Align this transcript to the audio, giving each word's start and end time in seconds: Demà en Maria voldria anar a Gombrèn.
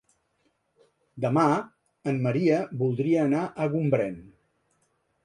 Demà 1.25 1.43
en 2.13 2.17
Maria 2.23 2.57
voldria 2.79 3.21
anar 3.29 3.43
a 3.45 3.69
Gombrèn. 3.75 4.19